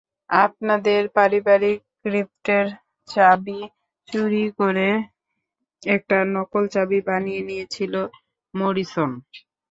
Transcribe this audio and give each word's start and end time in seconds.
আপনাদের 0.39 1.01
পারিবারিক 1.15 1.79
ক্রিপ্টের 2.01 2.65
চাবি 3.09 3.59
চুরি 4.07 4.45
করে 4.59 4.89
একটা 5.83 6.17
নকল 6.33 6.63
চাবি 6.73 6.99
বানিয়ে 7.07 7.41
নিয়েছিল 7.49 7.93
মরিসন। 8.53 9.09